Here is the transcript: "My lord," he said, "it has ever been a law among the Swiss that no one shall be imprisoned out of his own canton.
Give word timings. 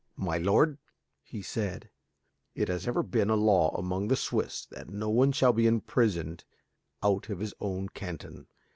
"My 0.17 0.39
lord," 0.39 0.79
he 1.21 1.43
said, 1.43 1.91
"it 2.55 2.69
has 2.69 2.87
ever 2.87 3.03
been 3.03 3.29
a 3.29 3.35
law 3.35 3.69
among 3.77 4.07
the 4.07 4.15
Swiss 4.15 4.65
that 4.71 4.89
no 4.89 5.11
one 5.11 5.31
shall 5.31 5.53
be 5.53 5.67
imprisoned 5.67 6.43
out 7.03 7.29
of 7.29 7.37
his 7.37 7.53
own 7.61 7.87
canton. 7.89 8.47